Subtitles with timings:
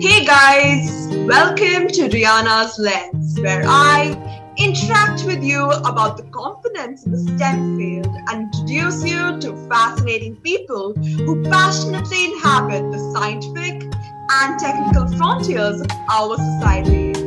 [0.00, 4.14] Hey guys, welcome to Rihanna's Lens, where I
[4.56, 10.36] interact with you about the components in the STEM field and introduce you to fascinating
[10.36, 13.92] people who passionately inhabit the scientific
[14.30, 17.20] and technical frontiers of our society.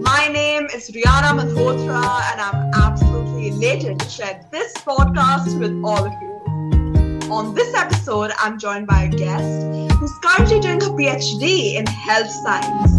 [0.00, 6.04] My name is Rihanna Malhotra, and I'm absolutely elated to share this podcast with all
[6.04, 6.27] of you.
[7.30, 12.30] On this episode, I'm joined by a guest who's currently doing her PhD in health
[12.30, 12.90] science.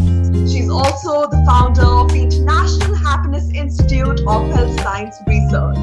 [0.51, 5.77] She's also the founder of the International Happiness Institute of Health Science Research.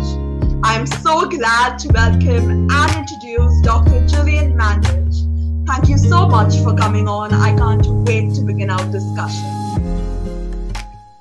[0.63, 4.07] I'm so glad to welcome and introduce Dr.
[4.07, 5.67] Gillian Mandich.
[5.67, 7.35] Thank you so much for coming on.
[7.35, 9.43] I can't wait to begin our discussion.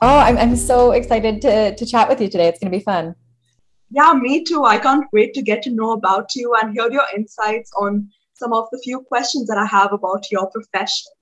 [0.03, 2.49] Oh, I'm, I'm so excited to, to chat with you today.
[2.49, 3.15] It's going to be fun.
[3.95, 4.65] Yeah, me too.
[4.65, 8.51] I can't wait to get to know about you and hear your insights on some
[8.51, 11.13] of the few questions that I have about your profession.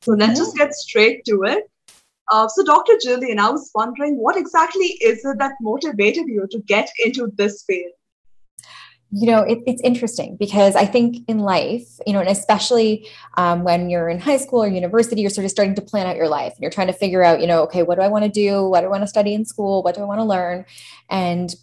[0.00, 1.70] So let's just get straight to it.
[2.30, 2.94] Uh, so, Dr.
[3.02, 7.64] Gillian, I was wondering what exactly is it that motivated you to get into this
[7.66, 7.92] field?
[9.14, 13.06] you know it, it's interesting because i think in life you know and especially
[13.36, 16.16] um, when you're in high school or university you're sort of starting to plan out
[16.16, 18.24] your life and you're trying to figure out you know okay what do i want
[18.24, 20.24] to do what do i want to study in school what do i want to
[20.24, 20.64] learn
[21.10, 21.54] and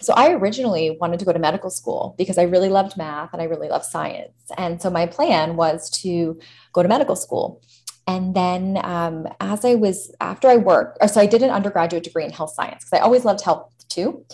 [0.00, 3.42] so i originally wanted to go to medical school because i really loved math and
[3.42, 6.38] i really loved science and so my plan was to
[6.72, 7.60] go to medical school
[8.06, 12.24] and then um, as i was after i worked so i did an undergraduate degree
[12.24, 14.24] in health science because i always loved health too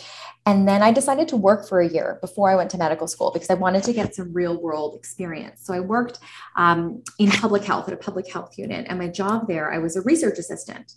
[0.47, 3.33] and then I decided to work for a year before I went to medical school
[3.33, 5.61] because I wanted to get some real world experience.
[5.65, 6.21] So I worked
[6.55, 8.87] um, in public health at a public health unit.
[8.89, 10.95] And my job there, I was a research assistant.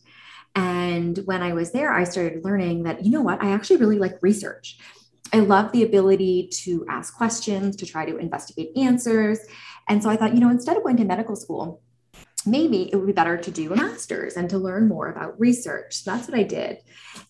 [0.55, 3.99] And when I was there, I started learning that, you know what, I actually really
[3.99, 4.77] like research.
[5.31, 9.39] I love the ability to ask questions, to try to investigate answers.
[9.87, 11.81] And so I thought, you know, instead of going to medical school,
[12.45, 15.95] maybe it would be better to do a master's and to learn more about research.
[15.95, 16.79] So that's what I did.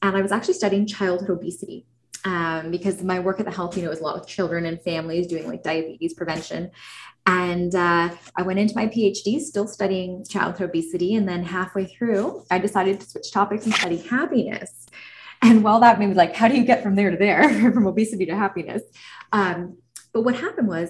[0.02, 1.86] And I was actually studying childhood obesity
[2.25, 4.81] um, because my work at the health, you know, is a lot with children and
[4.81, 6.72] families doing like diabetes prevention.
[7.29, 11.13] And uh, I went into my PhD still studying childhood obesity.
[11.13, 14.88] And then halfway through, I decided to switch topics and study happiness.
[15.44, 17.85] And while that made me like, how do you get from there to there, from
[17.85, 18.81] obesity to happiness?
[19.31, 19.78] Um,
[20.12, 20.90] but what happened was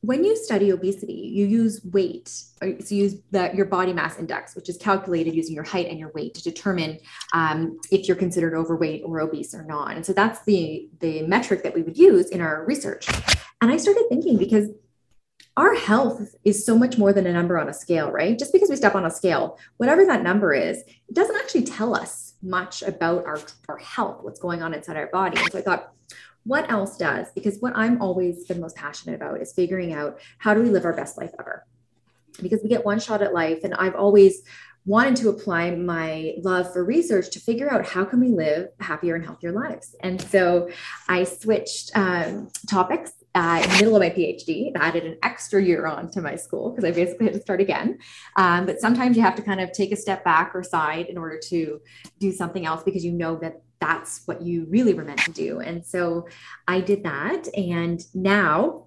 [0.00, 4.56] when you study obesity, you use weight, so you use the, your body mass index,
[4.56, 6.98] which is calculated using your height and your weight to determine
[7.34, 9.96] um, if you're considered overweight or obese or not.
[9.96, 13.06] And so that's the, the metric that we would use in our research.
[13.60, 14.70] And I started thinking because
[15.56, 18.38] our health is so much more than a number on a scale, right?
[18.38, 21.94] Just because we step on a scale, whatever that number is, it doesn't actually tell
[21.94, 25.38] us much about our, our health, what's going on inside our body.
[25.38, 25.92] And so I thought,
[26.42, 27.28] what else does?
[27.34, 30.84] Because what I'm always been most passionate about is figuring out how do we live
[30.84, 31.64] our best life ever?
[32.42, 33.60] Because we get one shot at life.
[33.62, 34.42] And I've always
[34.84, 39.14] wanted to apply my love for research to figure out how can we live happier
[39.14, 39.94] and healthier lives.
[40.00, 40.68] And so
[41.08, 45.86] I switched um, topics uh, in the middle of my PhD, added an extra year
[45.86, 47.98] on to my school because I basically had to start again.
[48.36, 51.18] Um, but sometimes you have to kind of take a step back or side in
[51.18, 51.80] order to
[52.20, 55.60] do something else because you know that that's what you really were meant to do.
[55.60, 56.28] And so
[56.68, 57.48] I did that.
[57.56, 58.86] And now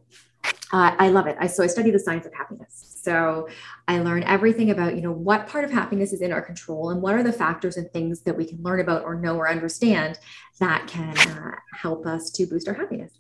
[0.72, 1.38] uh, I love it.
[1.40, 3.00] I, so I study the science of happiness.
[3.04, 3.48] So
[3.88, 7.02] I learn everything about, you know, what part of happiness is in our control and
[7.02, 10.20] what are the factors and things that we can learn about or know or understand
[10.60, 13.12] that can uh, help us to boost our happiness.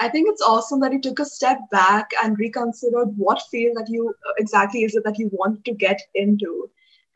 [0.00, 3.88] I think it's awesome that you took a step back and reconsidered what field that
[3.88, 6.70] you exactly is it that you want to get into.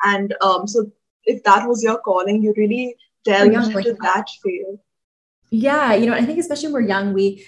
[0.04, 0.90] And um, so
[1.24, 4.78] if that was your calling, you really delved into that field.
[5.50, 7.44] Yeah, you know, I think especially when we're young, we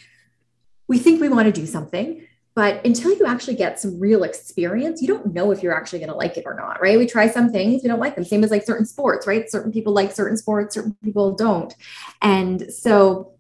[0.89, 5.01] we think we want to do something, but until you actually get some real experience,
[5.01, 6.99] you don't know if you're actually going to like it or not, right?
[6.99, 8.25] We try some things, we don't like them.
[8.25, 9.49] Same as like certain sports, right?
[9.49, 11.75] Certain people like certain sports, certain people don't.
[12.21, 13.35] And so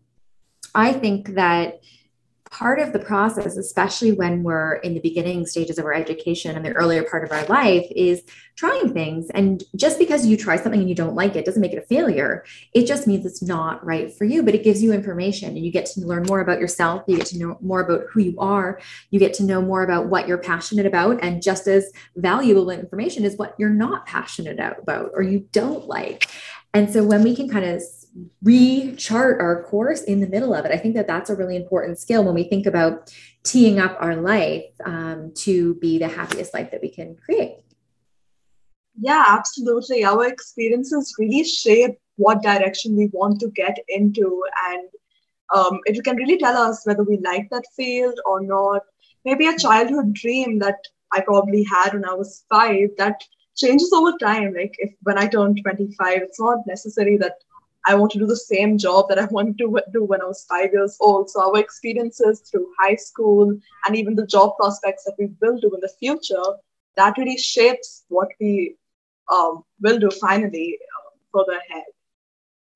[0.74, 1.80] I think that
[2.50, 6.64] part of the process, especially when we're in the beginning stages of our education and
[6.64, 8.22] the earlier part of our life, is
[8.60, 9.30] trying things.
[9.30, 11.86] And just because you try something and you don't like it doesn't make it a
[11.86, 12.44] failure.
[12.74, 15.72] It just means it's not right for you, but it gives you information and you
[15.72, 17.02] get to learn more about yourself.
[17.06, 18.78] You get to know more about who you are.
[19.08, 21.24] You get to know more about what you're passionate about.
[21.24, 26.28] And just as valuable information is what you're not passionate about or you don't like.
[26.74, 27.82] And so when we can kind of
[28.44, 30.72] rechart our course in the middle of it.
[30.72, 33.14] I think that that's a really important skill when we think about
[33.44, 37.59] teeing up our life um, to be the happiest life that we can create.
[39.00, 40.04] Yeah, absolutely.
[40.04, 44.88] Our experiences really shape what direction we want to get into, and
[45.54, 48.82] um, it can really tell us whether we like that field or not.
[49.24, 50.78] Maybe a childhood dream that
[51.12, 53.22] I probably had when I was five, that
[53.56, 54.54] changes over time.
[54.54, 57.36] Like if when I turn 25, it's not necessary that
[57.86, 60.46] I want to do the same job that I wanted to do when I was
[60.48, 61.30] five years old.
[61.30, 63.56] So our experiences through high school
[63.86, 66.44] and even the job prospects that we will do in the future,
[66.96, 68.76] that really shapes what we
[69.32, 71.84] um, will do finally uh, further ahead.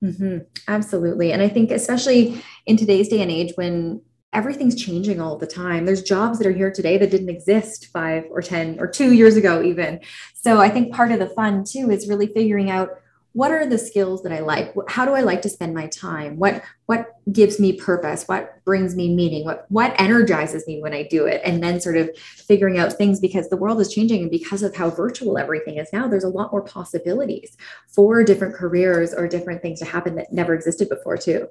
[0.03, 0.37] Mm-hmm.
[0.67, 1.31] Absolutely.
[1.31, 4.01] And I think, especially in today's day and age when
[4.33, 8.25] everything's changing all the time, there's jobs that are here today that didn't exist five
[8.29, 10.01] or 10 or two years ago, even.
[10.33, 12.89] So I think part of the fun too is really figuring out
[13.35, 14.73] what are the skills that I like?
[14.87, 16.37] How do I like to spend my time?
[16.37, 18.29] What what gives me purpose?
[18.29, 19.43] What brings me meaning?
[19.43, 21.41] What what energizes me when I do it?
[21.43, 24.73] And then sort of figuring out things because the world is changing and because of
[24.73, 29.61] how virtual everything is now, there's a lot more possibilities for different careers or different
[29.61, 31.49] things to happen that never existed before too.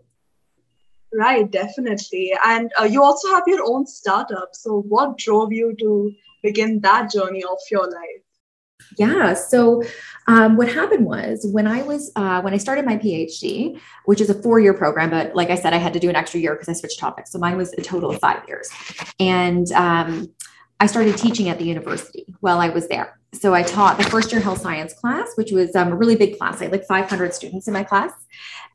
[1.12, 2.32] Right, definitely.
[2.46, 4.54] And uh, you also have your own startup.
[4.54, 8.23] So what drove you to begin that journey of your life?
[8.98, 9.34] Yeah.
[9.34, 9.82] So,
[10.26, 14.30] um, what happened was when I was uh, when I started my PhD, which is
[14.30, 16.54] a four year program, but like I said, I had to do an extra year
[16.54, 17.30] because I switched topics.
[17.32, 18.70] So mine was a total of five years,
[19.20, 20.32] and um,
[20.80, 23.18] I started teaching at the university while I was there.
[23.32, 26.38] So I taught the first year health science class, which was um, a really big
[26.38, 26.60] class.
[26.60, 28.12] I had like 500 students in my class,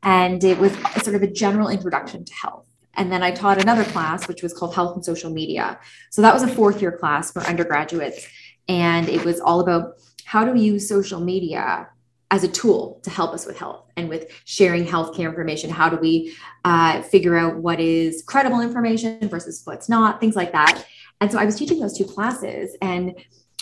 [0.02, 0.72] and it was
[1.02, 2.66] sort of a general introduction to health.
[2.94, 5.78] And then I taught another class, which was called Health and Social Media.
[6.10, 8.26] So that was a fourth year class for undergraduates
[8.70, 11.88] and it was all about how do we use social media
[12.30, 15.68] as a tool to help us with health and with sharing healthcare information.
[15.68, 16.32] How do we
[16.64, 20.86] uh, figure out what is credible information versus what's not, things like that.
[21.20, 22.76] And so I was teaching those two classes.
[22.80, 23.16] And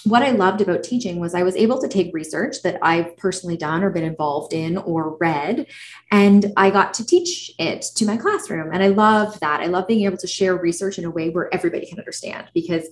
[0.05, 3.57] what I loved about teaching was I was able to take research that I've personally
[3.57, 5.67] done or been involved in or read,
[6.11, 8.73] and I got to teach it to my classroom.
[8.73, 9.61] And I loved that.
[9.61, 12.89] I love being able to share research in a way where everybody can understand because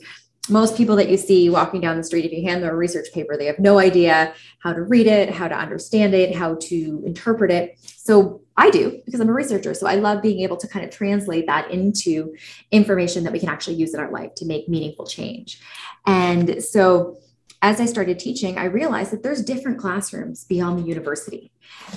[0.48, 3.08] most people that you see walking down the street, if you hand them a research
[3.12, 7.02] paper, they have no idea how to read it, how to understand it, how to
[7.04, 7.78] interpret it.
[7.82, 9.74] So I do because I'm a researcher.
[9.74, 12.34] So I love being able to kind of translate that into
[12.70, 15.60] information that we can actually use in our life to make meaningful change.
[16.06, 17.18] And so
[17.62, 21.52] as I started teaching, I realized that there's different classrooms beyond the university.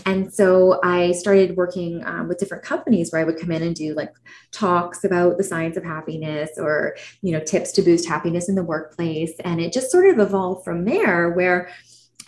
[0.06, 3.76] And so I started working um, with different companies where I would come in and
[3.76, 4.14] do like
[4.52, 8.64] talks about the science of happiness or, you know, tips to boost happiness in the
[8.64, 9.34] workplace.
[9.44, 11.70] And it just sort of evolved from there where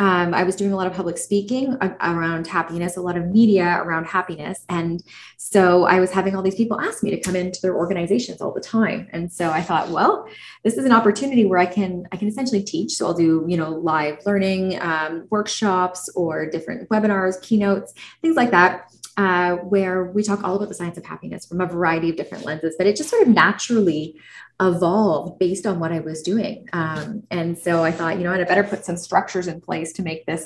[0.02, 3.80] um, I was doing a lot of public speaking around happiness, a lot of media
[3.84, 4.66] around happiness.
[4.68, 5.04] And
[5.38, 8.52] so I was having all these people ask me to come into their organizations all
[8.52, 9.08] the time.
[9.14, 10.28] And so I thought, well,
[10.64, 12.94] this is an opportunity where I can, I can essentially teach.
[12.94, 17.94] So I'll do, you know, live learning um, workshops or different webinars, keynotes,
[18.24, 18.92] things like that.
[19.18, 22.46] Uh, where we talk all about the science of happiness from a variety of different
[22.46, 24.16] lenses, but it just sort of naturally
[24.62, 26.70] evolved based on what I was doing.
[26.72, 30.02] Um, and so I thought, you know, I better put some structures in place to
[30.02, 30.46] make this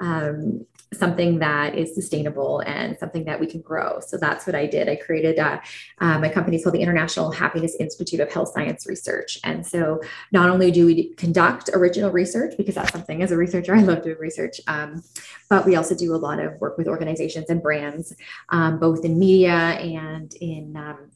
[0.00, 4.00] um, something that is sustainable and something that we can grow.
[4.00, 4.88] So that's what I did.
[4.88, 5.60] I created uh,
[5.98, 9.38] uh, my company is called the International Happiness Institute of Health Science Research.
[9.44, 10.00] And so
[10.32, 14.02] not only do we conduct original research, because that's something as a researcher, I love
[14.02, 15.04] doing research, um,
[15.48, 18.14] but we also do a lot of work with organizations and brands,
[18.48, 21.10] um, both in media and in um,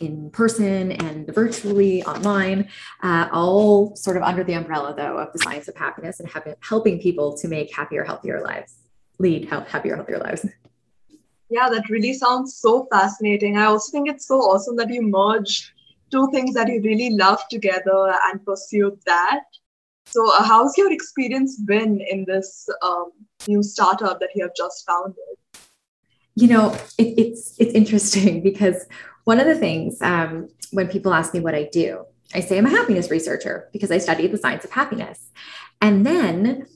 [0.00, 2.68] in person and virtually online,
[3.02, 7.00] uh, all sort of under the umbrella, though, of the science of happiness and helping
[7.00, 8.74] people to make happier, healthier lives,
[9.18, 10.46] lead happier, healthier lives.
[11.48, 13.56] Yeah, that really sounds so fascinating.
[13.56, 15.72] I also think it's so awesome that you merge
[16.10, 19.44] two things that you really love together and pursue that.
[20.06, 23.10] So, uh, how's your experience been in this um,
[23.48, 25.16] new startup that you have just founded?
[26.34, 28.86] You know, it, it's it's interesting because
[29.24, 32.04] one of the things um, when people ask me what I do,
[32.34, 35.30] I say I'm a happiness researcher because I study the science of happiness.
[35.80, 36.66] And then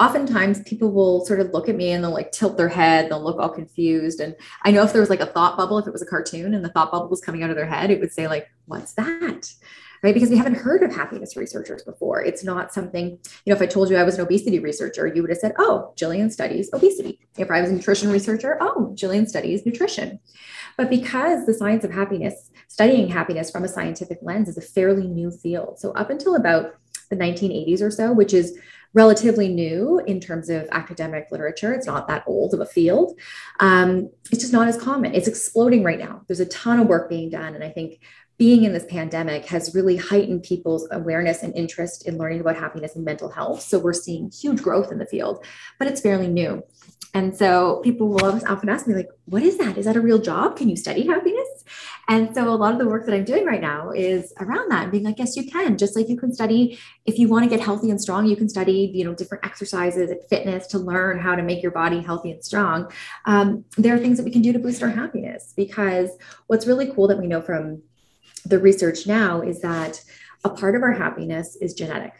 [0.00, 3.22] oftentimes people will sort of look at me and they'll like tilt their head, they'll
[3.22, 4.20] look all confused.
[4.20, 6.54] And I know if there was like a thought bubble, if it was a cartoon
[6.54, 8.94] and the thought bubble was coming out of their head, it would say, like, what's
[8.94, 9.52] that?
[10.00, 10.14] Right.
[10.14, 12.22] Because we haven't heard of happiness researchers before.
[12.22, 15.22] It's not something, you know, if I told you I was an obesity researcher, you
[15.22, 17.18] would have said, oh, Gillian studies obesity.
[17.36, 20.20] If I was a nutrition researcher, oh, Gillian studies nutrition.
[20.76, 25.08] But because the science of happiness, studying happiness from a scientific lens is a fairly
[25.08, 25.80] new field.
[25.80, 26.76] So, up until about
[27.10, 28.56] the 1980s or so, which is
[28.94, 31.72] relatively new in terms of academic literature.
[31.72, 33.18] It's not that old of a field.
[33.60, 35.14] Um, it's just not as common.
[35.14, 36.22] It's exploding right now.
[36.26, 37.54] There's a ton of work being done.
[37.54, 38.00] And I think
[38.38, 42.94] being in this pandemic has really heightened people's awareness and interest in learning about happiness
[42.94, 43.60] and mental health.
[43.62, 45.44] So we're seeing huge growth in the field,
[45.78, 46.62] but it's fairly new.
[47.14, 49.76] And so people will often ask me, like, what is that?
[49.76, 50.56] Is that a real job?
[50.56, 51.57] Can you study happiness?
[52.08, 54.84] And so a lot of the work that I'm doing right now is around that
[54.84, 55.76] and being like, yes, you can.
[55.76, 58.48] Just like you can study, if you want to get healthy and strong, you can
[58.48, 62.30] study, you know, different exercises and fitness to learn how to make your body healthy
[62.30, 62.90] and strong.
[63.26, 66.10] Um, there are things that we can do to boost our happiness because
[66.46, 67.82] what's really cool that we know from
[68.46, 70.02] the research now is that
[70.44, 72.14] a part of our happiness is genetic.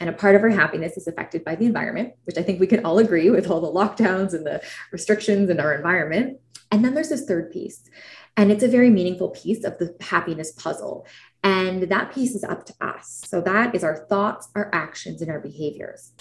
[0.00, 2.66] And a part of our happiness is affected by the environment, which I think we
[2.66, 4.60] can all agree with all the lockdowns and the
[4.90, 6.40] restrictions in our environment.
[6.72, 7.88] And then there's this third piece.
[8.36, 11.06] And it's a very meaningful piece of the happiness puzzle.
[11.44, 13.22] And that piece is up to us.
[13.26, 16.12] So that is our thoughts, our actions, and our behaviors.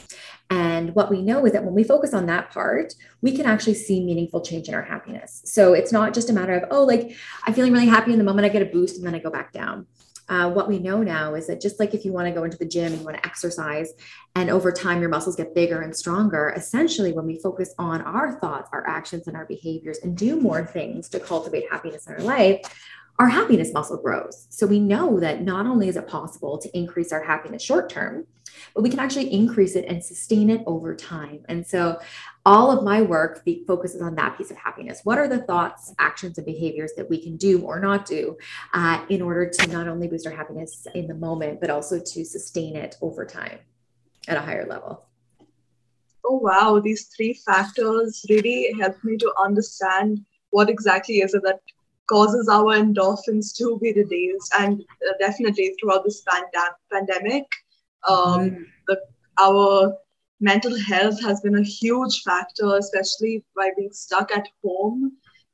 [0.50, 3.76] And what we know is that when we focus on that part, we can actually
[3.76, 5.42] see meaningful change in our happiness.
[5.46, 7.16] So it's not just a matter of, oh, like
[7.46, 9.30] I'm feeling really happy in the moment I get a boost and then I go
[9.30, 9.86] back down
[10.32, 12.58] uh, what we know now is that just like if you want to go into
[12.58, 13.92] the gym and you want to exercise
[14.36, 18.40] and over time your muscles get bigger and stronger essentially when we focus on our
[18.40, 22.22] thoughts our actions and our behaviors and do more things to cultivate happiness in our
[22.22, 22.62] life
[23.22, 27.12] our happiness muscle grows so we know that not only is it possible to increase
[27.12, 28.26] our happiness short term
[28.74, 31.44] but we can actually increase it and sustain it over time.
[31.48, 32.00] And so
[32.46, 35.02] all of my work focuses on that piece of happiness.
[35.04, 38.38] What are the thoughts, actions, and behaviors that we can do or not do
[38.74, 42.26] uh, in order to not only boost our happiness in the moment, but also to
[42.26, 43.60] sustain it over time
[44.28, 45.06] at a higher level?
[46.26, 46.80] Oh, wow.
[46.84, 51.62] These three factors really help me to understand what exactly is it that
[52.12, 54.54] causes our endorphins to be released.
[54.60, 57.46] And uh, definitely throughout this pandem- pandemic,
[58.08, 58.66] um, mm.
[58.88, 59.00] the,
[59.40, 59.98] our
[60.42, 65.14] mental health has been a huge factor, especially by being stuck at home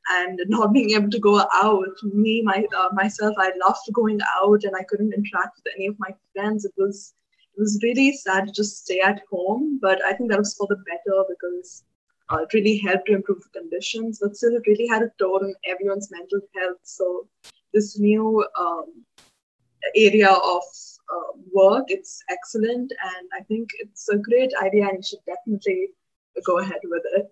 [0.10, 1.96] and not being able to go out.
[2.04, 5.96] Me, my uh, myself, I loved going out and I couldn't interact with any of
[6.00, 6.66] my friends.
[6.66, 7.14] It was
[7.56, 10.68] it was really sad to just stay at home, but I think that was for
[10.70, 11.84] the better because
[12.30, 14.20] uh, it really helped to improve the conditions.
[14.22, 16.80] But still, it really had a toll on everyone's mental health.
[16.84, 17.28] So
[17.74, 19.06] this new um,
[19.96, 20.64] area of
[21.14, 21.86] uh, work.
[21.88, 25.90] It's excellent, and I think it's a great idea, and you should definitely
[26.46, 27.30] go ahead with it.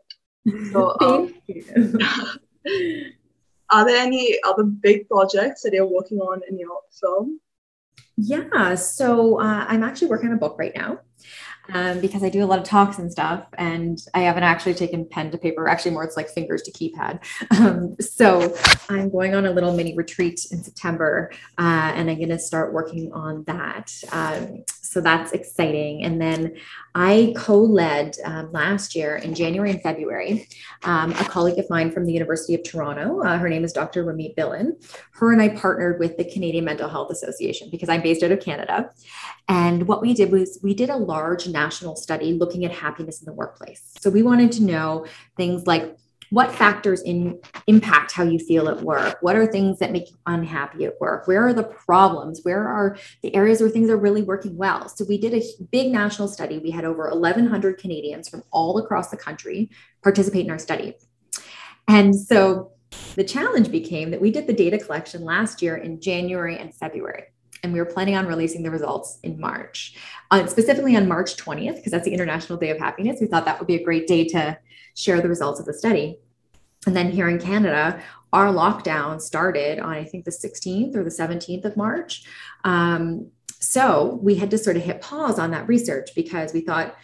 [0.72, 1.34] So, um,
[3.70, 7.40] are there any other big projects that you're working on in your film?
[8.18, 11.00] Yeah, so uh, I'm actually working on a book right now
[11.74, 15.06] um, because I do a lot of talks and stuff, and I haven't actually taken
[15.06, 15.68] pen to paper.
[15.68, 17.24] Actually, more it's like fingers to keypad.
[17.66, 18.56] Um, so
[18.90, 22.74] I'm going on a little mini retreat in September, uh, and I'm going to start
[22.74, 23.94] working on that.
[24.12, 26.04] Um, so that's exciting.
[26.04, 26.56] And then
[26.96, 30.48] I co-led um, last year in January and February
[30.84, 33.22] um, a colleague of mine from the University of Toronto.
[33.22, 34.06] Uh, her name is Dr.
[34.06, 34.82] Ramit Billen.
[35.12, 38.40] Her and I partnered with the Canadian Mental Health Association because I'm based out of
[38.40, 38.92] Canada.
[39.48, 43.26] And what we did was we did a large national study looking at happiness in
[43.26, 43.82] the workplace.
[44.00, 45.06] So we wanted to know
[45.38, 45.98] things like
[46.32, 49.18] what factors in impact how you feel at work?
[49.22, 51.28] What are things that make you unhappy at work?
[51.28, 52.42] Where are the problems?
[52.44, 54.90] Where are the areas where things are really working well?
[54.90, 56.58] So we did a big national study.
[56.58, 59.70] We had over 1100 canadians from all across the country
[60.04, 60.96] participate in our study.
[61.88, 62.72] And so
[63.16, 67.24] the challenge became that we did the data collection last year in january and february
[67.66, 69.96] and we were planning on releasing the results in March,
[70.32, 73.18] uh, specifically on March 20th, because that's the International Day of Happiness.
[73.20, 74.58] We thought that would be a great day to
[74.94, 76.20] share the results of the study.
[76.86, 81.10] And then here in Canada, our lockdown started on, I think, the 16th or the
[81.10, 82.24] 17th of March.
[82.64, 86.96] Um, so we had to sort of hit pause on that research because we thought,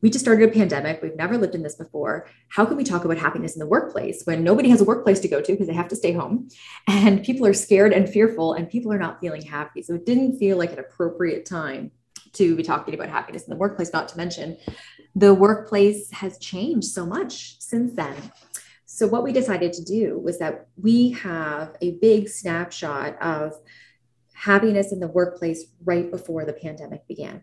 [0.00, 1.02] we just started a pandemic.
[1.02, 2.28] We've never lived in this before.
[2.48, 5.28] How can we talk about happiness in the workplace when nobody has a workplace to
[5.28, 6.48] go to because they have to stay home
[6.88, 9.82] and people are scared and fearful and people are not feeling happy?
[9.82, 11.90] So it didn't feel like an appropriate time
[12.34, 14.56] to be talking about happiness in the workplace, not to mention
[15.14, 18.14] the workplace has changed so much since then.
[18.84, 23.54] So, what we decided to do was that we have a big snapshot of
[24.32, 27.42] happiness in the workplace right before the pandemic began.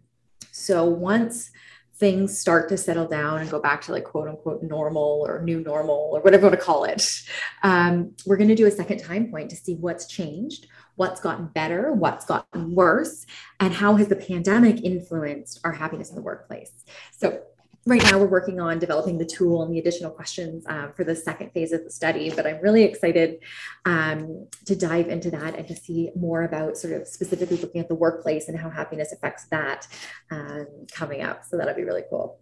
[0.51, 1.51] So, once
[1.97, 5.61] things start to settle down and go back to like quote unquote normal or new
[5.61, 7.21] normal or whatever you want to call it,
[7.63, 11.47] um, we're going to do a second time point to see what's changed, what's gotten
[11.47, 13.25] better, what's gotten worse,
[13.59, 16.71] and how has the pandemic influenced our happiness in the workplace.
[17.11, 17.41] So
[17.85, 21.15] right now we're working on developing the tool and the additional questions um, for the
[21.15, 23.39] second phase of the study but i'm really excited
[23.85, 27.87] um, to dive into that and to see more about sort of specifically looking at
[27.87, 29.87] the workplace and how happiness affects that
[30.31, 31.43] um, coming up.
[31.45, 32.39] So that'll be really cool.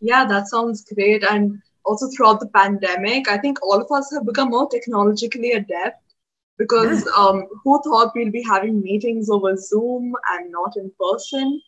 [0.00, 1.22] Yeah that sounds great.
[1.24, 6.14] And also throughout the pandemic i think all of us have become more technologically adept
[6.58, 7.12] because yeah.
[7.22, 11.60] Um, who thought we'll be having meetings over zoom and not in person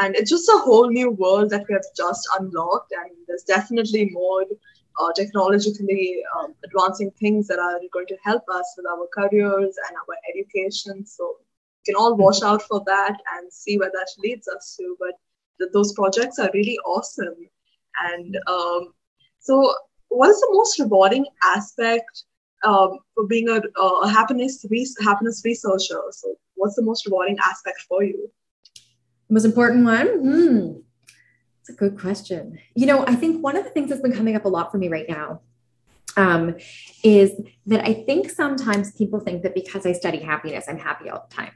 [0.00, 4.10] and it's just a whole new world that we have just unlocked and there's definitely
[4.12, 4.44] more
[4.98, 9.96] uh, technologically um, advancing things that are going to help us with our careers and
[9.96, 11.04] our education.
[11.06, 14.96] So we can all watch out for that and see where that leads us to.
[14.98, 15.12] But
[15.58, 17.34] th- those projects are really awesome.
[18.10, 18.92] And um,
[19.38, 19.74] so,
[20.08, 22.24] what is the most rewarding aspect
[22.64, 26.02] um, for being a, a happiness re- happiness researcher?
[26.10, 28.30] So, what's the most rewarding aspect for you?
[29.28, 30.06] Most important one?
[30.06, 30.72] Hmm.
[31.60, 32.58] It's a good question.
[32.74, 34.78] You know, I think one of the things that's been coming up a lot for
[34.78, 35.40] me right now
[36.16, 36.54] um,
[37.02, 37.32] is
[37.66, 41.34] that I think sometimes people think that because I study happiness, I'm happy all the
[41.34, 41.52] time.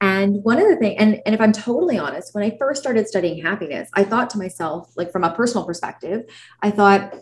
[0.00, 3.08] And one of the things, and, and if I'm totally honest, when I first started
[3.08, 6.24] studying happiness, I thought to myself, like from a personal perspective,
[6.60, 7.14] I thought,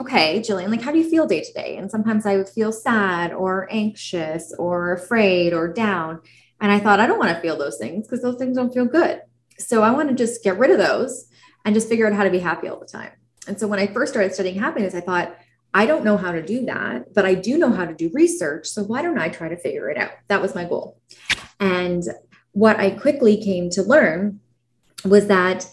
[0.00, 1.76] okay, Gillian, like how do you feel day to day?
[1.76, 6.20] And sometimes I would feel sad or anxious or afraid or down.
[6.64, 8.86] And I thought, I don't want to feel those things because those things don't feel
[8.86, 9.20] good.
[9.58, 11.28] So I want to just get rid of those
[11.62, 13.10] and just figure out how to be happy all the time.
[13.46, 15.36] And so when I first started studying happiness, I thought,
[15.74, 18.66] I don't know how to do that, but I do know how to do research.
[18.66, 20.12] So why don't I try to figure it out?
[20.28, 20.98] That was my goal.
[21.60, 22.02] And
[22.52, 24.40] what I quickly came to learn
[25.04, 25.68] was that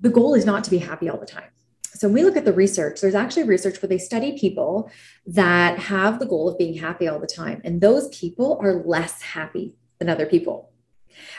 [0.00, 1.50] the goal is not to be happy all the time.
[1.82, 4.90] So when we look at the research, there's actually research where they study people
[5.26, 7.60] that have the goal of being happy all the time.
[7.62, 10.70] And those people are less happy than other people,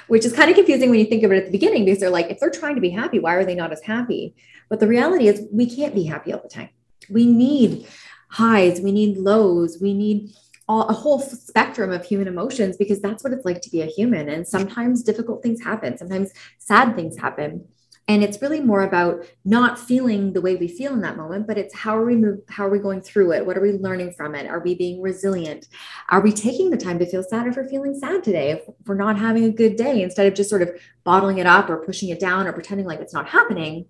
[0.07, 2.09] which is kind of confusing when you think of it at the beginning because they're
[2.09, 4.35] like, if they're trying to be happy, why are they not as happy?
[4.69, 6.69] But the reality is, we can't be happy all the time.
[7.09, 7.87] We need
[8.29, 10.33] highs, we need lows, we need
[10.69, 13.87] all, a whole spectrum of human emotions because that's what it's like to be a
[13.87, 14.29] human.
[14.29, 17.67] And sometimes difficult things happen, sometimes sad things happen.
[18.07, 21.57] And it's really more about not feeling the way we feel in that moment, but
[21.57, 23.45] it's how are we move, how are we going through it?
[23.45, 24.47] What are we learning from it?
[24.47, 25.67] Are we being resilient?
[26.09, 28.51] Are we taking the time to feel sad if we're feeling sad today?
[28.51, 30.71] If we're not having a good day, instead of just sort of
[31.03, 33.85] bottling it up or pushing it down or pretending like it's not happening,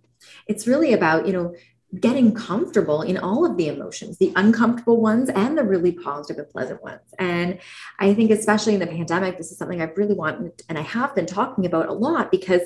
[0.48, 1.56] it's really about, you know,
[2.00, 6.50] getting comfortable in all of the emotions, the uncomfortable ones and the really positive and
[6.50, 7.02] pleasant ones.
[7.20, 7.60] And
[8.00, 11.14] I think, especially in the pandemic, this is something I really want and I have
[11.16, 12.62] been talking about a lot because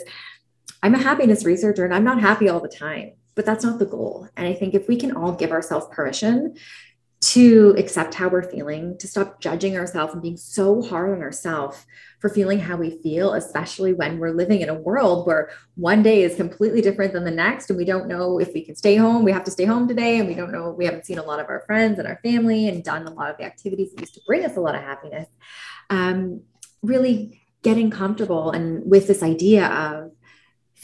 [0.84, 3.86] I'm a happiness researcher and I'm not happy all the time, but that's not the
[3.86, 4.28] goal.
[4.36, 6.56] And I think if we can all give ourselves permission
[7.22, 11.86] to accept how we're feeling, to stop judging ourselves and being so hard on ourselves
[12.20, 16.22] for feeling how we feel, especially when we're living in a world where one day
[16.22, 17.70] is completely different than the next.
[17.70, 19.24] And we don't know if we can stay home.
[19.24, 20.20] We have to stay home today.
[20.20, 22.68] And we don't know, we haven't seen a lot of our friends and our family
[22.68, 24.82] and done a lot of the activities that used to bring us a lot of
[24.82, 25.28] happiness.
[25.90, 26.42] Um,
[26.84, 30.12] really getting comfortable and with this idea of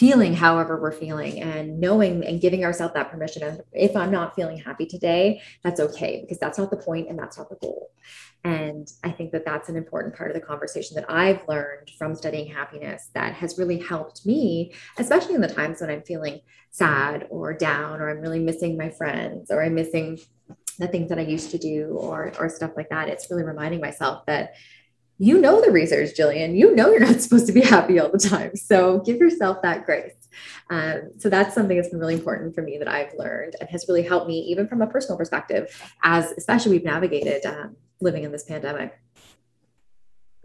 [0.02, 4.58] feeling however we're feeling and knowing and giving ourselves that permission if i'm not feeling
[4.58, 7.92] happy today that's okay because that's not the point and that's not the goal.
[8.44, 12.16] And i think that that's an important part of the conversation that i've learned from
[12.16, 16.40] studying happiness that has really helped me especially in the times when i'm feeling
[16.72, 20.18] sad or down or i'm really missing my friends or i'm missing
[20.80, 23.08] the things that i used to do or or stuff like that.
[23.08, 24.54] It's really reminding myself that
[25.22, 26.56] you know the research, Gillian.
[26.56, 28.56] You know you're not supposed to be happy all the time.
[28.56, 30.16] So give yourself that grace.
[30.72, 33.86] Um, so that's something that's been really important for me that I've learned and has
[33.88, 35.70] really helped me, even from a personal perspective,
[36.04, 39.00] as especially we've navigated um, living in this pandemic.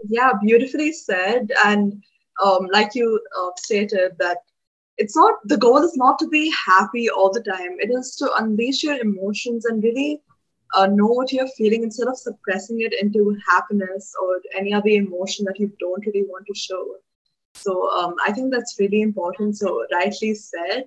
[0.06, 1.52] Yeah, beautifully said.
[1.64, 2.04] And
[2.44, 4.38] um, like you uh, stated, that
[4.98, 7.78] it's not the goal is not to be happy all the time.
[7.78, 10.20] It is to unleash your emotions and really
[10.76, 15.44] uh, know what you're feeling instead of suppressing it into happiness or any other emotion
[15.46, 16.84] that you don't really want to show.
[17.54, 19.56] So um, I think that's really important.
[19.56, 20.84] So rightly said.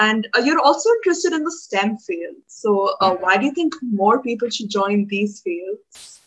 [0.00, 2.36] And uh, you're also interested in the STEM field.
[2.46, 6.20] So uh, why do you think more people should join these fields?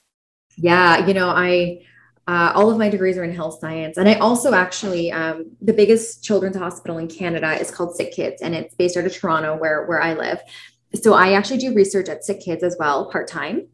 [0.56, 1.82] Yeah, you know, I
[2.25, 5.73] uh, all of my degrees are in health science, and I also actually um, the
[5.73, 9.58] biggest children's hospital in Canada is called Sick Kids, and it's based out of Toronto,
[9.58, 10.39] where where I live
[11.01, 13.67] so I actually do research at Sick Kids as well, part time.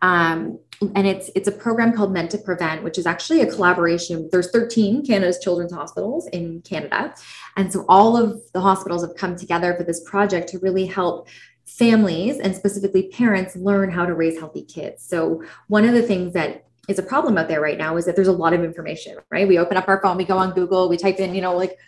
[0.00, 0.58] Um,
[0.96, 4.28] and it's it's a program called Meant to Prevent, which is actually a collaboration.
[4.32, 7.14] There's 13 Canada's children's hospitals in Canada,
[7.56, 11.28] and so all of the hospitals have come together for this project to really help
[11.64, 15.04] families and specifically parents learn how to raise healthy kids.
[15.04, 18.16] So one of the things that is a problem out there right now is that
[18.16, 19.46] there's a lot of information, right?
[19.46, 21.78] We open up our phone, we go on Google, we type in, you know, like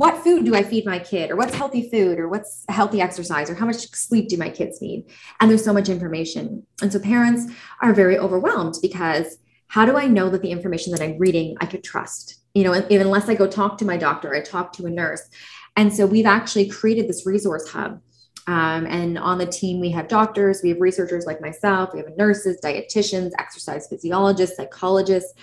[0.00, 3.50] what food do I feed my kid, or what's healthy food, or what's healthy exercise,
[3.50, 5.04] or how much sleep do my kids need?
[5.38, 6.66] And there's so much information.
[6.80, 9.36] And so parents are very overwhelmed because
[9.66, 12.40] how do I know that the information that I'm reading I could trust?
[12.54, 15.28] You know, unless I go talk to my doctor, I talk to a nurse.
[15.76, 18.00] And so we've actually created this resource hub.
[18.46, 22.16] Um, and on the team, we have doctors, we have researchers like myself, we have
[22.16, 25.34] nurses, dietitians, exercise physiologists, psychologists,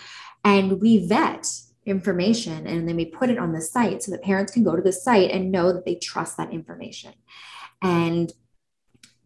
[0.43, 1.47] and we vet
[1.87, 4.81] information and then we put it on the site so that parents can go to
[4.81, 7.13] the site and know that they trust that information.
[7.81, 8.31] And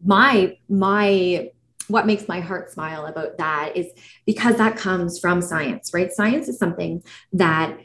[0.04, 1.50] my my
[1.88, 3.86] what makes my heart smile about that is
[4.24, 6.12] because that comes from science, right?
[6.12, 7.76] Science is something that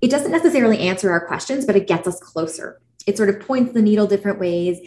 [0.00, 2.80] it doesn't necessarily answer our questions, but it gets us closer.
[3.06, 4.78] It sort of points the needle different ways.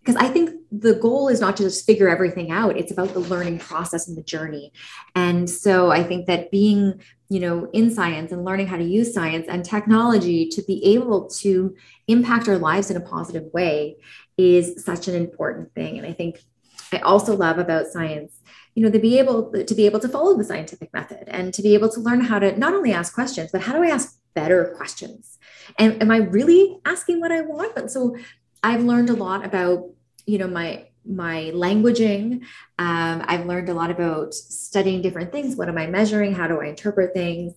[0.00, 3.20] Because I think the goal is not to just figure everything out, it's about the
[3.20, 4.72] learning process and the journey.
[5.14, 9.12] And so I think that being, you know, in science and learning how to use
[9.12, 11.76] science and technology to be able to
[12.08, 13.96] impact our lives in a positive way
[14.38, 15.98] is such an important thing.
[15.98, 16.40] And I think
[16.90, 18.40] I also love about science,
[18.74, 21.62] you know, to be able to be able to follow the scientific method and to
[21.62, 24.18] be able to learn how to not only ask questions, but how do I ask
[24.34, 25.38] better questions?
[25.78, 27.74] And am I really asking what I want?
[27.74, 28.16] But so
[28.62, 29.90] I've learned a lot about,
[30.26, 32.42] you know, my my languaging.
[32.78, 35.56] Um, I've learned a lot about studying different things.
[35.56, 36.34] What am I measuring?
[36.34, 37.54] How do I interpret things?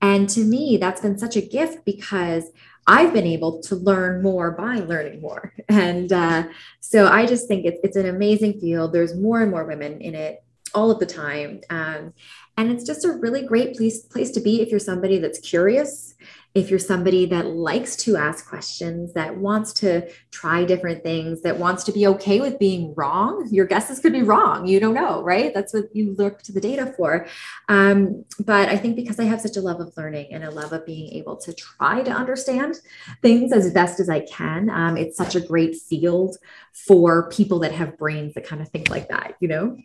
[0.00, 2.50] And to me, that's been such a gift because
[2.86, 5.52] I've been able to learn more by learning more.
[5.70, 6.44] And uh,
[6.80, 8.92] so I just think it's, it's an amazing field.
[8.92, 10.42] There's more and more women in it
[10.74, 11.60] all of the time.
[11.68, 12.14] Um,
[12.56, 16.14] and it's just a really great place, place to be if you're somebody that's curious
[16.58, 21.58] if you're somebody that likes to ask questions, that wants to try different things, that
[21.58, 24.66] wants to be okay with being wrong, your guesses could be wrong.
[24.66, 25.54] You don't know, right?
[25.54, 27.26] That's what you look to the data for.
[27.68, 30.72] Um, but I think because I have such a love of learning and a love
[30.72, 32.80] of being able to try to understand
[33.22, 36.36] things as best as I can, um, it's such a great field
[36.72, 39.76] for people that have brains that kind of think like that, you know?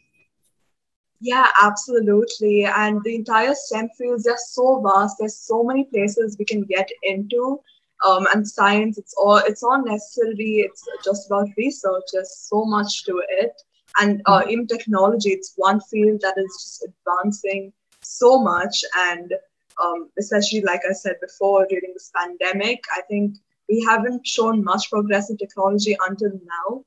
[1.26, 2.66] Yeah, absolutely.
[2.66, 5.16] And the entire STEM fields, they're so vast.
[5.18, 7.62] There's so many places we can get into.
[8.06, 10.68] Um, and science, it's all it's all necessary.
[10.68, 12.04] it's just about research.
[12.12, 13.54] There's so much to it.
[14.02, 14.50] And uh, mm-hmm.
[14.50, 18.84] in technology, it's one field that is just advancing so much.
[18.98, 19.34] And
[19.82, 23.38] um, especially, like I said before, during this pandemic, I think
[23.70, 26.84] we haven't shown much progress in technology until now.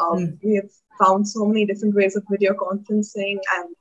[0.00, 0.38] Um, mm.
[0.42, 3.76] We have found so many different ways of video conferencing, and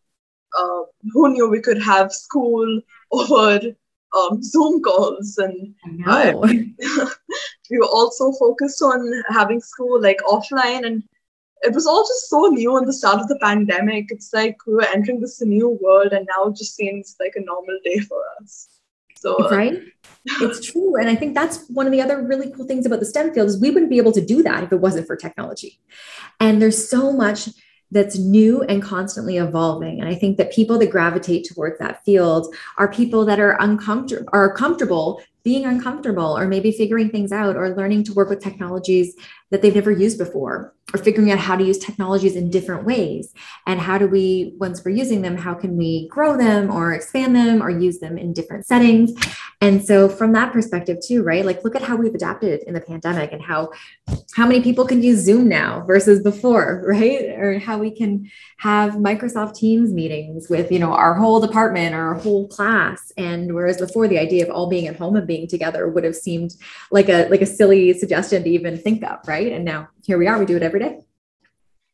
[0.58, 3.60] uh, who knew we could have school over
[4.18, 5.38] um, Zoom calls.
[5.38, 5.76] And
[6.08, 6.34] uh,
[7.70, 11.04] we were also focused on having school like offline, and
[11.62, 14.06] it was all just so new in the start of the pandemic.
[14.10, 17.42] It's like we were entering this new world, and now it just seems like a
[17.42, 18.79] normal day for us.
[19.20, 19.82] So, uh, right?
[20.42, 20.96] it's true.
[21.00, 23.48] And I think that's one of the other really cool things about the STEM field
[23.48, 25.80] is we wouldn't be able to do that if it wasn't for technology.
[26.40, 27.50] And there's so much
[27.92, 30.00] that's new and constantly evolving.
[30.00, 34.30] And I think that people that gravitate towards that field are people that are uncomfortable
[34.32, 39.16] are comfortable being uncomfortable or maybe figuring things out or learning to work with technologies
[39.50, 43.34] that they've never used before or figuring out how to use technologies in different ways.
[43.68, 47.36] And how do we once we're using them how can we grow them or expand
[47.36, 49.12] them or use them in different settings?
[49.62, 52.82] And so from that perspective too right like look at how we've adapted in the
[52.82, 53.72] pandemic and how
[54.34, 57.26] how many people can use zoom now versus before right?
[57.30, 62.02] Or how we can have microsoft teams meetings with you know our whole department or
[62.10, 63.12] our whole class.
[63.18, 66.16] And whereas before the idea of all being at home and being together would have
[66.16, 66.56] seemed
[66.92, 69.52] like a like a silly suggestion to even think of right?
[69.52, 71.00] And now here we are, we do it every day.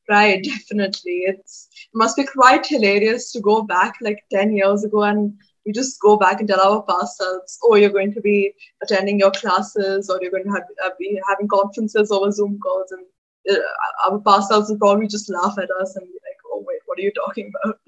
[0.09, 1.23] Right, definitely.
[1.25, 5.33] It's it must be quite hilarious to go back like 10 years ago and
[5.65, 9.19] we just go back and tell our past selves, oh, you're going to be attending
[9.19, 12.91] your classes or you're going to have, uh, be having conferences over Zoom calls.
[12.91, 13.61] And uh,
[14.05, 16.99] our past selves will probably just laugh at us and be like, oh, wait, what
[16.99, 17.79] are you talking about?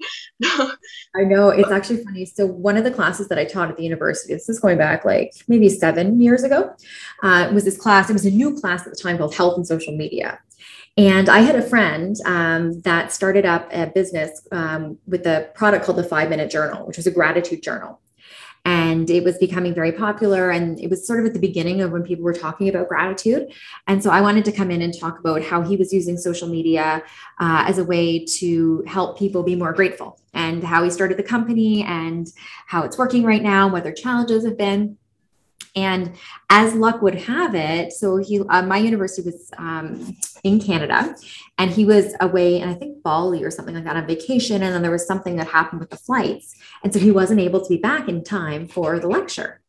[1.14, 1.50] I know.
[1.50, 2.26] It's actually funny.
[2.26, 5.04] So, one of the classes that I taught at the university, this is going back
[5.04, 6.74] like maybe seven years ago,
[7.22, 8.10] uh, was this class.
[8.10, 10.40] It was a new class at the time called Health and Social Media.
[10.98, 15.84] And I had a friend um, that started up a business um, with a product
[15.84, 18.00] called the Five Minute Journal, which was a gratitude journal.
[18.64, 21.92] And it was becoming very popular and it was sort of at the beginning of
[21.92, 23.46] when people were talking about gratitude.
[23.86, 26.48] And so i wanted to come in and talk about how he was using social
[26.48, 27.04] media
[27.38, 31.22] uh, as a way to help people be more grateful and how he started the
[31.22, 32.26] company and
[32.66, 34.98] how it's working right now and what their challenges have been
[35.82, 36.14] and
[36.50, 41.14] as luck would have it, so he, uh, my university was um, in Canada,
[41.58, 44.62] and he was away, and I think Bali or something like that on vacation.
[44.62, 47.60] And then there was something that happened with the flights, and so he wasn't able
[47.60, 49.60] to be back in time for the lecture.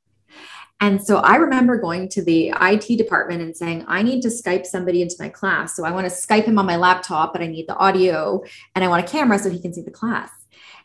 [0.82, 4.65] And so I remember going to the IT department and saying, I need to Skype
[4.65, 5.76] somebody into my class.
[5.76, 8.41] So I want to Skype him on my laptop, but I need the audio
[8.76, 10.32] and I want a camera so he can see the class.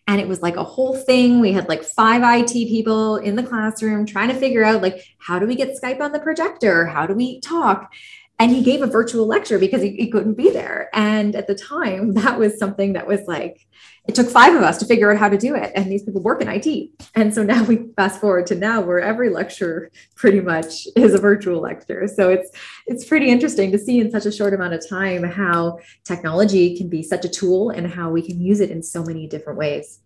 [0.06, 1.40] And it was like a whole thing.
[1.40, 5.38] We had like five IT people in the classroom trying to figure out like how
[5.38, 6.86] do we get Skype on the projector?
[6.86, 7.92] How do we talk?
[8.38, 11.54] and he gave a virtual lecture because he, he, couldn't be there and at the
[11.54, 13.66] time that was something that was like
[14.06, 16.20] it took five of us to figure out how to do it and these people
[16.20, 20.40] work in it and so now we fast forward to now where every lecture pretty
[20.40, 22.50] much is a virtual lecture so it's
[22.86, 26.88] it's pretty interesting to see in such a short amount of time how technology can
[26.88, 30.00] be such a tool and how we can use it in so many different ways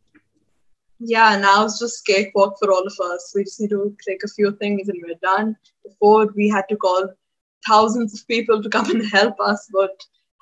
[1.00, 3.32] yeah, now it's just cakewalk for all of us.
[3.34, 5.56] We just need to click a few things and we're done.
[5.84, 7.08] Before we had to call
[7.66, 9.92] thousands of people to come and help us, but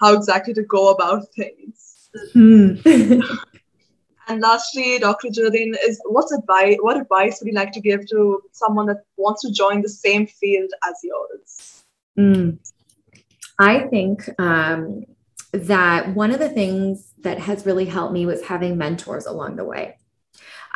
[0.00, 1.85] how exactly to go about things.
[2.34, 2.84] Mm.
[4.28, 5.30] and lastly, Dr.
[5.30, 6.76] Jardine, is what's advice?
[6.80, 10.26] What advice would you like to give to someone that wants to join the same
[10.26, 11.84] field as yours?
[12.18, 12.58] Mm.
[13.58, 15.04] I think um,
[15.52, 19.64] that one of the things that has really helped me was having mentors along the
[19.64, 19.96] way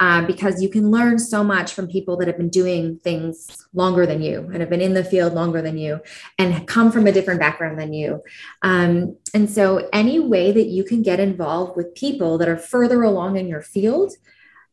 [0.00, 4.06] um, because you can learn so much from people that have been doing things longer
[4.06, 6.00] than you and have been in the field longer than you
[6.38, 8.22] and come from a different background than you.
[8.62, 13.02] Um, and so, any way that you can get involved with people that are further
[13.02, 14.14] along in your field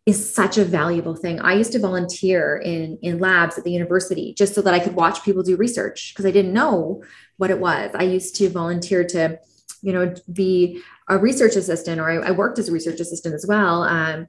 [0.06, 1.42] is such a valuable thing.
[1.42, 4.96] I used to volunteer in in labs at the university just so that I could
[4.96, 7.04] watch people do research because I didn't know
[7.36, 7.92] what it was.
[7.94, 9.40] I used to volunteer to
[9.82, 13.46] you know be a research assistant or I, I worked as a research assistant as
[13.48, 14.28] well um,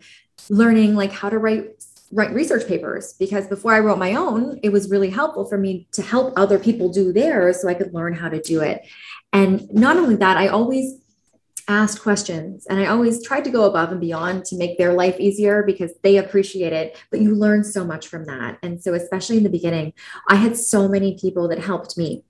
[0.51, 1.75] learning like how to write
[2.11, 5.87] write research papers because before I wrote my own, it was really helpful for me
[5.93, 8.87] to help other people do theirs so I could learn how to do it.
[9.33, 10.99] And not only that, I always
[11.69, 15.21] asked questions and I always tried to go above and beyond to make their life
[15.21, 16.97] easier because they appreciate it.
[17.11, 18.59] But you learn so much from that.
[18.63, 19.93] And so, especially in the beginning,
[20.29, 22.25] I had so many people that helped me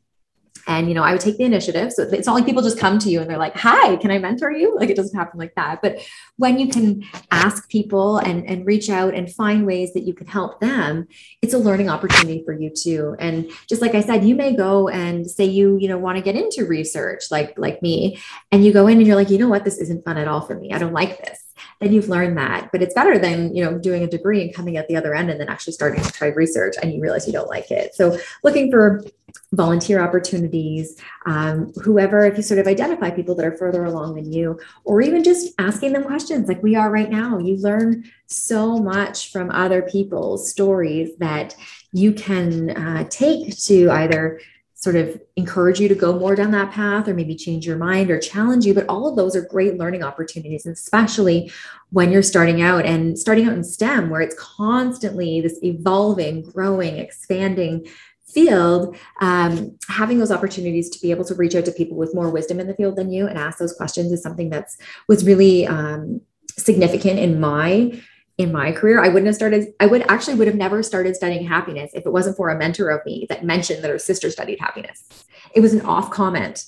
[0.66, 1.92] and you know i would take the initiative.
[1.92, 4.18] So it's not like people just come to you and they're like hi can i
[4.18, 4.76] mentor you?
[4.76, 5.80] Like it doesn't happen like that.
[5.82, 6.00] But
[6.36, 10.26] when you can ask people and and reach out and find ways that you can
[10.26, 11.08] help them
[11.42, 13.16] it's a learning opportunity for you too.
[13.18, 16.22] And just like i said you may go and say you you know want to
[16.22, 18.18] get into research like like me
[18.52, 19.64] and you go in and you're like you know what?
[19.64, 20.72] This isn't fun at all for me.
[20.72, 21.47] I don't like this
[21.80, 22.70] then you've learned that.
[22.72, 25.30] But it's better than, you know, doing a degree and coming at the other end
[25.30, 27.94] and then actually starting to try research and you realize you don't like it.
[27.94, 29.04] So looking for
[29.52, 34.32] volunteer opportunities, um, whoever, if you sort of identify people that are further along than
[34.32, 37.38] you, or even just asking them questions like we are right now.
[37.38, 41.54] You learn so much from other people's stories that
[41.92, 44.40] you can uh, take to either
[44.80, 48.12] sort of encourage you to go more down that path or maybe change your mind
[48.12, 48.72] or challenge you.
[48.72, 51.50] But all of those are great learning opportunities, especially
[51.90, 56.96] when you're starting out and starting out in STEM, where it's constantly this evolving, growing,
[56.96, 57.88] expanding
[58.24, 62.30] field, um, having those opportunities to be able to reach out to people with more
[62.30, 65.66] wisdom in the field than you and ask those questions is something that's was really
[65.66, 66.20] um,
[66.56, 68.00] significant in my
[68.38, 71.46] in my career i wouldn't have started i would actually would have never started studying
[71.46, 74.58] happiness if it wasn't for a mentor of me that mentioned that her sister studied
[74.60, 75.24] happiness.
[75.54, 76.64] It was an off comment.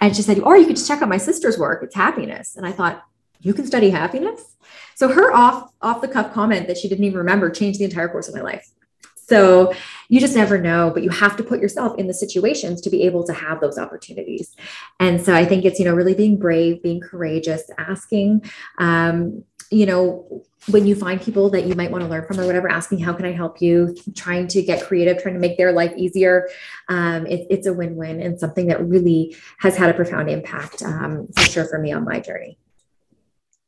[0.00, 1.82] And she said or you could just check out my sister's work.
[1.82, 2.56] It's happiness.
[2.56, 3.04] And i thought
[3.40, 4.56] you can study happiness?
[4.94, 8.08] So her off off the cuff comment that she didn't even remember changed the entire
[8.08, 8.70] course of my life.
[9.14, 9.74] So
[10.08, 13.02] you just never know, but you have to put yourself in the situations to be
[13.02, 14.56] able to have those opportunities.
[14.98, 19.86] And so I think it's, you know, really being brave, being courageous, asking, um, you
[19.86, 22.98] know, when you find people that you might want to learn from or whatever, asking,
[22.98, 23.96] how can I help you?
[24.14, 26.48] Trying to get creative, trying to make their life easier.
[26.88, 30.82] Um, it, it's a win win and something that really has had a profound impact
[30.82, 32.58] um, for sure for me on my journey.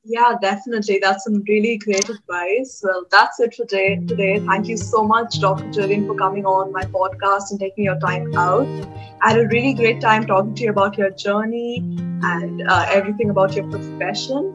[0.02, 0.98] Yeah, definitely.
[1.00, 2.80] That's some really great advice.
[2.82, 3.96] Well, that's it for today.
[3.96, 5.70] Today, thank you so much, Dr.
[5.70, 8.66] Gillian, for coming on my podcast and taking your time out.
[9.20, 11.78] I had a really great time talking to you about your journey
[12.22, 14.54] and uh, everything about your profession.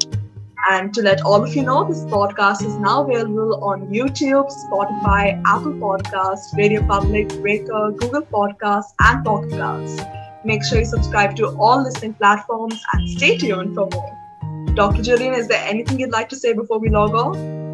[0.67, 5.39] And to let all of you know, this podcast is now available on YouTube, Spotify,
[5.45, 10.01] Apple Podcasts, Radio Public, Breaker, Google Podcasts, and Pocket Casts.
[10.43, 14.73] Make sure you subscribe to all listening platforms and stay tuned for more.
[14.73, 15.04] Dr.
[15.04, 17.64] Gillian, is there anything you'd like to say before we log off?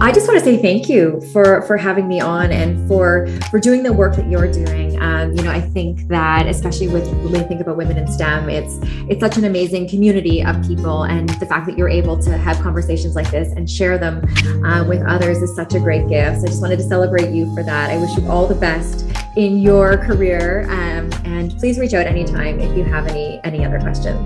[0.00, 3.58] I just want to say thank you for for having me on and for for
[3.58, 5.00] doing the work that you're doing.
[5.02, 8.48] Um, you know, I think that especially with when we think about women in STEM,
[8.48, 12.38] it's it's such an amazing community of people, and the fact that you're able to
[12.38, 14.22] have conversations like this and share them
[14.64, 16.38] uh, with others is such a great gift.
[16.38, 17.90] So I just wanted to celebrate you for that.
[17.90, 19.04] I wish you all the best
[19.36, 23.80] in your career, um, and please reach out anytime if you have any any other
[23.80, 24.16] questions.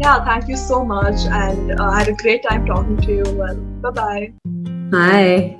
[0.00, 1.20] Yeah, thank you so much.
[1.26, 3.24] And uh, I had a great time talking to you.
[3.34, 4.32] Well, bye-bye.
[4.44, 4.75] Bye.
[4.92, 5.58] Hi.